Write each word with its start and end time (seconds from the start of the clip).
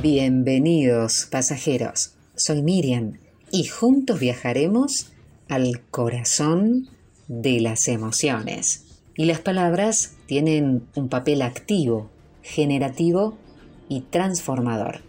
Bienvenidos 0.00 1.26
pasajeros, 1.28 2.14
soy 2.36 2.62
Miriam 2.62 3.18
y 3.50 3.64
juntos 3.64 4.20
viajaremos 4.20 5.10
al 5.48 5.80
corazón 5.90 6.88
de 7.26 7.60
las 7.60 7.88
emociones. 7.88 8.84
Y 9.16 9.24
las 9.24 9.40
palabras 9.40 10.12
tienen 10.26 10.86
un 10.94 11.08
papel 11.08 11.42
activo, 11.42 12.12
generativo 12.42 13.38
y 13.88 14.02
transformador, 14.02 15.00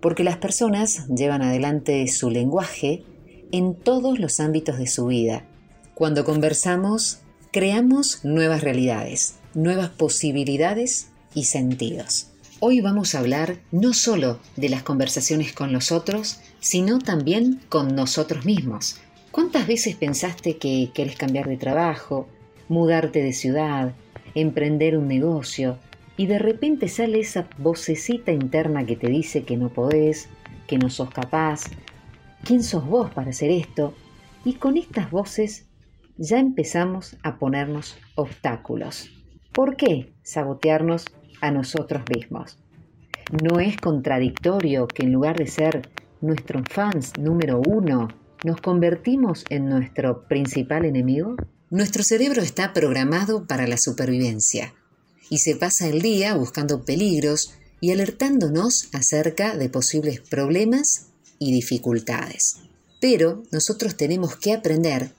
porque 0.00 0.24
las 0.24 0.38
personas 0.38 1.06
llevan 1.06 1.42
adelante 1.42 2.08
su 2.08 2.28
lenguaje 2.28 3.04
en 3.52 3.76
todos 3.76 4.18
los 4.18 4.40
ámbitos 4.40 4.76
de 4.76 4.88
su 4.88 5.06
vida. 5.06 5.46
Cuando 5.94 6.24
conversamos, 6.24 7.20
creamos 7.52 8.24
nuevas 8.24 8.62
realidades, 8.62 9.36
nuevas 9.54 9.90
posibilidades 9.90 11.10
y 11.32 11.44
sentidos. 11.44 12.31
Hoy 12.64 12.80
vamos 12.80 13.16
a 13.16 13.18
hablar 13.18 13.56
no 13.72 13.92
solo 13.92 14.38
de 14.54 14.68
las 14.68 14.84
conversaciones 14.84 15.52
con 15.52 15.72
los 15.72 15.90
otros, 15.90 16.38
sino 16.60 17.00
también 17.00 17.60
con 17.68 17.96
nosotros 17.96 18.44
mismos. 18.44 19.00
¿Cuántas 19.32 19.66
veces 19.66 19.96
pensaste 19.96 20.58
que 20.58 20.92
querés 20.94 21.16
cambiar 21.16 21.48
de 21.48 21.56
trabajo, 21.56 22.28
mudarte 22.68 23.20
de 23.20 23.32
ciudad, 23.32 23.94
emprender 24.36 24.96
un 24.96 25.08
negocio, 25.08 25.76
y 26.16 26.26
de 26.26 26.38
repente 26.38 26.86
sale 26.86 27.18
esa 27.18 27.48
vocecita 27.58 28.30
interna 28.30 28.86
que 28.86 28.94
te 28.94 29.08
dice 29.08 29.42
que 29.42 29.56
no 29.56 29.68
podés, 29.68 30.28
que 30.68 30.78
no 30.78 30.88
sos 30.88 31.10
capaz, 31.10 31.64
quién 32.44 32.62
sos 32.62 32.86
vos 32.86 33.10
para 33.10 33.30
hacer 33.30 33.50
esto, 33.50 33.92
y 34.44 34.52
con 34.52 34.76
estas 34.76 35.10
voces 35.10 35.66
ya 36.16 36.38
empezamos 36.38 37.16
a 37.24 37.40
ponernos 37.40 37.96
obstáculos. 38.14 39.10
¿Por 39.50 39.74
qué 39.74 40.12
sabotearnos 40.22 41.06
a 41.42 41.50
nosotros 41.50 42.02
mismos. 42.08 42.56
¿No 43.42 43.60
es 43.60 43.76
contradictorio 43.76 44.88
que 44.88 45.04
en 45.04 45.12
lugar 45.12 45.36
de 45.36 45.46
ser 45.46 45.90
nuestros 46.22 46.62
fans 46.70 47.12
número 47.18 47.60
uno, 47.66 48.08
nos 48.44 48.60
convertimos 48.60 49.44
en 49.50 49.68
nuestro 49.68 50.26
principal 50.26 50.86
enemigo? 50.86 51.36
Nuestro 51.68 52.02
cerebro 52.02 52.40
está 52.40 52.72
programado 52.72 53.46
para 53.46 53.66
la 53.66 53.76
supervivencia 53.76 54.72
y 55.28 55.38
se 55.38 55.56
pasa 55.56 55.88
el 55.88 56.00
día 56.00 56.34
buscando 56.34 56.84
peligros 56.84 57.54
y 57.80 57.90
alertándonos 57.90 58.88
acerca 58.92 59.56
de 59.56 59.68
posibles 59.68 60.20
problemas 60.20 61.08
y 61.38 61.52
dificultades. 61.52 62.58
Pero 63.00 63.42
nosotros 63.50 63.96
tenemos 63.96 64.36
que 64.36 64.52
aprender 64.52 65.10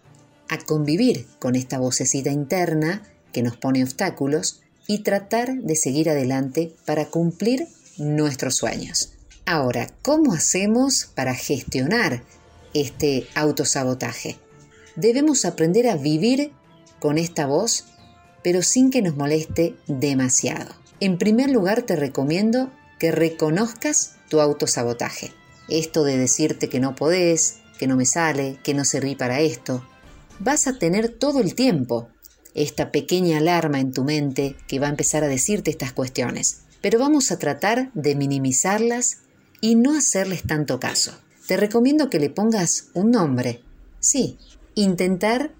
a 0.50 0.58
convivir 0.60 1.26
con 1.40 1.56
esta 1.56 1.80
vocecita 1.80 2.32
interna 2.32 3.04
que 3.34 3.42
nos 3.42 3.58
pone 3.58 3.84
obstáculos 3.84 4.63
y 4.88 5.00
tratar 5.00 5.56
de 5.56 5.76
seguir 5.76 6.10
adelante 6.10 6.76
para 6.86 7.06
cumplir 7.06 7.68
nuestros 7.98 8.56
sueños. 8.56 9.14
Ahora, 9.46 9.90
¿cómo 10.02 10.34
hacemos 10.34 11.10
para 11.16 11.36
gestionar 11.36 12.24
este 12.74 13.28
autosabotaje? 13.36 14.38
Debemos 14.96 15.46
aprender 15.46 15.88
a 15.88 15.98
vivir 15.98 16.52
con 17.00 17.18
esta 17.18 17.46
voz, 17.46 17.86
pero 18.44 18.62
sin 18.62 18.90
que 18.90 19.02
nos 19.02 19.16
moleste 19.16 19.76
demasiado. 19.88 20.74
En 21.00 21.18
primer 21.18 21.50
lugar, 21.50 21.82
te 21.82 21.96
recomiendo 21.96 22.72
que 23.00 23.12
reconozcas 23.12 24.16
tu 24.30 24.40
autosabotaje. 24.40 25.34
Esto 25.68 26.04
de 26.04 26.18
decirte 26.18 26.70
que 26.70 26.80
no 26.80 26.96
podés, 26.96 27.58
que 27.78 27.88
no 27.88 27.98
me 27.98 28.06
sale, 28.06 28.58
que 28.64 28.74
no 28.74 28.86
serví 28.86 29.16
para 29.16 29.42
esto. 29.42 29.86
Vas 30.40 30.68
a 30.68 30.78
tener 30.78 31.10
todo 31.10 31.42
el 31.42 31.56
tiempo 31.56 32.08
esta 32.56 32.92
pequeña 32.92 33.38
alarma 33.38 33.80
en 33.80 33.92
tu 33.92 34.04
mente 34.04 34.56
que 34.68 34.80
va 34.80 34.88
a 34.88 34.92
empezar 34.92 35.24
a 35.24 35.28
decirte 35.28 35.72
estas 35.72 35.94
cuestiones. 35.94 36.62
Pero 36.82 37.00
vamos 37.00 37.32
a 37.32 37.40
tratar 37.40 37.92
de 37.94 38.16
minimizarlas 38.16 39.20
y 39.62 39.76
no 39.76 39.98
hacerles 39.98 40.44
tanto 40.44 40.80
caso. 40.80 41.14
Te 41.48 41.58
recomiendo 41.58 42.10
que 42.10 42.20
le 42.20 42.30
pongas 42.30 42.90
un 42.94 43.12
nombre. 43.12 43.62
Sí, 44.00 44.38
intentar 44.76 45.52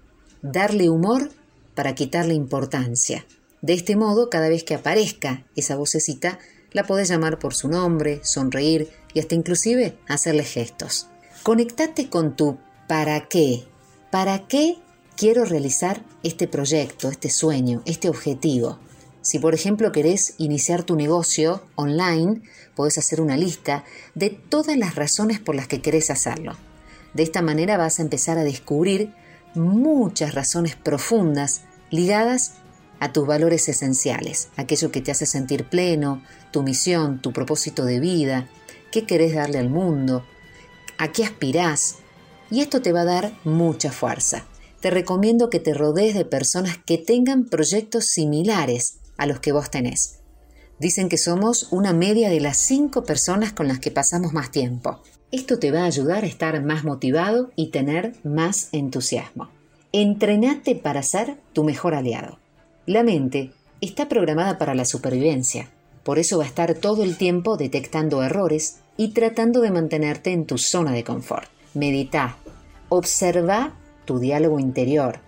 darle 0.42 0.88
humor 0.88 1.30
para 1.74 1.94
quitarle 1.94 2.34
importancia. 2.34 3.26
De 3.62 3.72
este 3.72 3.96
modo, 3.96 4.28
cada 4.28 4.48
vez 4.48 4.64
que 4.64 4.74
aparezca 4.74 5.46
esa 5.56 5.76
vocecita, 5.76 6.38
la 6.72 6.84
podés 6.84 7.08
llamar 7.08 7.38
por 7.38 7.54
su 7.54 7.68
nombre, 7.68 8.20
sonreír 8.22 8.90
y 9.14 9.20
hasta 9.20 9.34
inclusive 9.34 9.96
hacerle 10.06 10.44
gestos. 10.44 11.08
Conectate 11.42 12.10
con 12.10 12.36
tu 12.36 12.58
para 12.88 13.28
qué. 13.28 13.64
¿Para 14.10 14.46
qué 14.46 14.76
quiero 15.16 15.44
realizar 15.44 16.02
este 16.22 16.48
proyecto, 16.48 17.08
este 17.08 17.30
sueño, 17.30 17.82
este 17.86 18.08
objetivo. 18.08 18.78
Si 19.22 19.38
por 19.38 19.54
ejemplo 19.54 19.92
querés 19.92 20.34
iniciar 20.38 20.82
tu 20.82 20.96
negocio 20.96 21.62
online, 21.76 22.42
podés 22.74 22.98
hacer 22.98 23.20
una 23.20 23.36
lista 23.36 23.84
de 24.14 24.30
todas 24.30 24.76
las 24.76 24.96
razones 24.96 25.40
por 25.40 25.54
las 25.54 25.68
que 25.68 25.80
querés 25.80 26.10
hacerlo. 26.10 26.56
De 27.14 27.22
esta 27.22 27.42
manera 27.42 27.78
vas 27.78 27.98
a 27.98 28.02
empezar 28.02 28.38
a 28.38 28.44
descubrir 28.44 29.14
muchas 29.54 30.34
razones 30.34 30.74
profundas 30.76 31.62
ligadas 31.90 32.54
a 32.98 33.12
tus 33.12 33.26
valores 33.26 33.68
esenciales, 33.68 34.48
aquello 34.56 34.90
que 34.90 35.00
te 35.00 35.12
hace 35.12 35.26
sentir 35.26 35.68
pleno, 35.68 36.22
tu 36.50 36.62
misión, 36.62 37.20
tu 37.20 37.32
propósito 37.32 37.84
de 37.84 38.00
vida, 38.00 38.48
qué 38.90 39.06
querés 39.06 39.34
darle 39.34 39.58
al 39.58 39.70
mundo, 39.70 40.24
a 40.98 41.12
qué 41.12 41.24
aspirás. 41.24 41.96
Y 42.50 42.60
esto 42.60 42.82
te 42.82 42.92
va 42.92 43.02
a 43.02 43.04
dar 43.04 43.32
mucha 43.44 43.90
fuerza 43.90 44.44
te 44.84 44.90
recomiendo 44.90 45.48
que 45.48 45.60
te 45.60 45.72
rodees 45.72 46.14
de 46.14 46.26
personas 46.26 46.76
que 46.76 46.98
tengan 46.98 47.46
proyectos 47.46 48.04
similares 48.04 48.98
a 49.16 49.24
los 49.24 49.40
que 49.40 49.50
vos 49.50 49.70
tenés. 49.70 50.18
Dicen 50.78 51.08
que 51.08 51.16
somos 51.16 51.68
una 51.70 51.94
media 51.94 52.28
de 52.28 52.38
las 52.38 52.58
cinco 52.58 53.02
personas 53.02 53.54
con 53.54 53.66
las 53.66 53.78
que 53.78 53.90
pasamos 53.90 54.34
más 54.34 54.50
tiempo. 54.50 55.00
Esto 55.32 55.58
te 55.58 55.70
va 55.70 55.84
a 55.84 55.86
ayudar 55.86 56.24
a 56.24 56.26
estar 56.26 56.62
más 56.62 56.84
motivado 56.84 57.50
y 57.56 57.70
tener 57.70 58.12
más 58.24 58.68
entusiasmo. 58.72 59.48
Entrenate 59.92 60.74
para 60.74 61.02
ser 61.02 61.38
tu 61.54 61.64
mejor 61.64 61.94
aliado. 61.94 62.38
La 62.84 63.02
mente 63.02 63.52
está 63.80 64.06
programada 64.10 64.58
para 64.58 64.74
la 64.74 64.84
supervivencia, 64.84 65.70
por 66.02 66.18
eso 66.18 66.36
va 66.36 66.44
a 66.44 66.48
estar 66.48 66.74
todo 66.74 67.04
el 67.04 67.16
tiempo 67.16 67.56
detectando 67.56 68.22
errores 68.22 68.80
y 68.98 69.14
tratando 69.14 69.62
de 69.62 69.70
mantenerte 69.70 70.32
en 70.32 70.44
tu 70.44 70.58
zona 70.58 70.92
de 70.92 71.04
confort. 71.04 71.48
Medita, 71.72 72.36
observa 72.90 73.78
tu 74.04 74.18
diálogo 74.18 74.58
interior. 74.58 75.20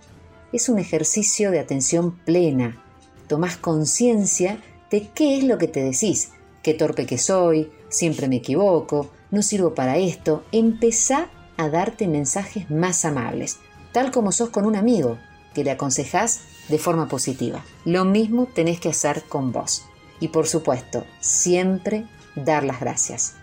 Es 0.53 0.69
un 0.69 0.79
ejercicio 0.79 1.51
de 1.51 1.59
atención 1.59 2.17
plena. 2.19 2.83
Tomás 3.27 3.57
conciencia 3.57 4.61
de 4.89 5.09
qué 5.09 5.37
es 5.37 5.43
lo 5.43 5.57
que 5.57 5.67
te 5.67 5.83
decís. 5.83 6.31
Qué 6.63 6.73
torpe 6.73 7.05
que 7.05 7.17
soy, 7.17 7.71
siempre 7.89 8.27
me 8.27 8.37
equivoco, 8.37 9.09
no 9.31 9.41
sirvo 9.41 9.73
para 9.73 9.97
esto. 9.97 10.43
Empezá 10.51 11.29
a 11.57 11.69
darte 11.69 12.07
mensajes 12.07 12.69
más 12.69 13.03
amables, 13.05 13.57
tal 13.91 14.11
como 14.11 14.31
sos 14.31 14.49
con 14.49 14.65
un 14.65 14.75
amigo, 14.75 15.17
que 15.53 15.63
le 15.63 15.71
aconsejás 15.71 16.41
de 16.69 16.77
forma 16.77 17.07
positiva. 17.07 17.63
Lo 17.85 18.05
mismo 18.05 18.45
tenés 18.45 18.79
que 18.79 18.89
hacer 18.89 19.23
con 19.23 19.51
vos. 19.51 19.85
Y 20.19 20.29
por 20.29 20.47
supuesto, 20.47 21.05
siempre 21.19 22.05
dar 22.35 22.63
las 22.63 22.79
gracias. 22.79 23.35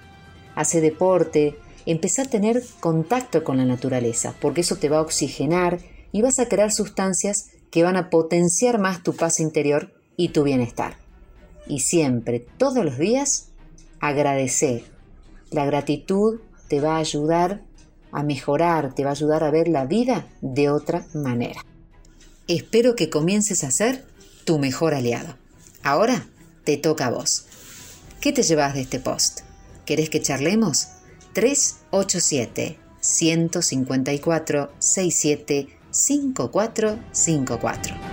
Hace 0.54 0.80
deporte, 0.80 1.58
Empezá 1.86 2.22
a 2.22 2.26
tener 2.26 2.62
contacto 2.80 3.44
con 3.44 3.58
la 3.58 3.64
naturaleza, 3.64 4.34
porque 4.40 4.62
eso 4.62 4.76
te 4.76 4.88
va 4.88 4.98
a 4.98 5.02
oxigenar 5.02 5.80
y 6.12 6.22
vas 6.22 6.38
a 6.38 6.48
crear 6.48 6.72
sustancias 6.72 7.50
que 7.70 7.82
van 7.82 7.96
a 7.96 8.08
potenciar 8.08 8.78
más 8.78 9.02
tu 9.02 9.14
paz 9.14 9.40
interior 9.40 9.92
y 10.16 10.28
tu 10.28 10.44
bienestar. 10.44 10.96
Y 11.66 11.80
siempre, 11.80 12.40
todos 12.40 12.84
los 12.84 12.98
días, 12.98 13.48
agradecer. 14.00 14.84
La 15.50 15.64
gratitud 15.64 16.40
te 16.68 16.80
va 16.80 16.96
a 16.96 17.00
ayudar 17.00 17.62
a 18.12 18.22
mejorar, 18.22 18.94
te 18.94 19.02
va 19.02 19.10
a 19.10 19.14
ayudar 19.14 19.42
a 19.42 19.50
ver 19.50 19.68
la 19.68 19.86
vida 19.86 20.28
de 20.40 20.70
otra 20.70 21.04
manera. 21.14 21.64
Espero 22.46 22.94
que 22.94 23.10
comiences 23.10 23.64
a 23.64 23.70
ser 23.70 24.04
tu 24.44 24.58
mejor 24.58 24.94
aliado. 24.94 25.36
Ahora 25.82 26.26
te 26.64 26.76
toca 26.76 27.06
a 27.06 27.10
vos. 27.10 27.46
¿Qué 28.20 28.32
te 28.32 28.42
llevas 28.42 28.74
de 28.74 28.82
este 28.82 29.00
post? 29.00 29.40
¿Querés 29.84 30.10
que 30.10 30.22
charlemos? 30.22 30.93
387 31.34 32.76
154 33.00 34.70
67 34.78 35.68
5454. 35.90 38.03